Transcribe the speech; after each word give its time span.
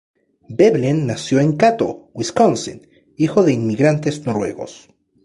Veblen 0.49 1.05
nació 1.05 1.39
en 1.41 1.55
Cato, 1.57 2.09
Wisconsin, 2.15 2.87
hijo 3.17 3.43
de 3.43 3.53
inmigrantes 3.53 4.25
noruegos. 4.25 4.89